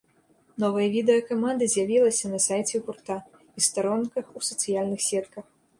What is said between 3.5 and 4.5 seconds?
старонках ў